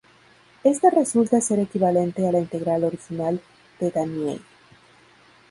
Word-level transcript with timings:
Esta 0.63 0.89
resulta 0.89 1.39
ser 1.41 1.59
equivalente 1.59 2.27
a 2.27 2.31
la 2.31 2.39
integral 2.39 2.83
original 2.85 3.39
de 3.79 3.91
Daniell. 3.91 4.41